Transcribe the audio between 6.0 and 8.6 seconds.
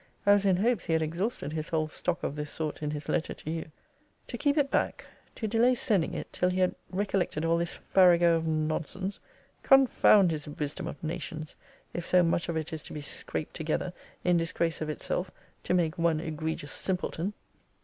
it, till he had recollected all this farrago of